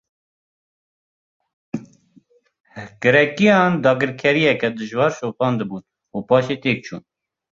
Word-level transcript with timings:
Grekiyan, 3.01 3.71
dagirkeriyeke 3.83 4.69
dijwar 4.77 5.11
şopandibûn 5.19 5.83
û 6.15 6.17
paşê 6.29 6.55
têk 6.63 6.77
çûn 6.85 7.03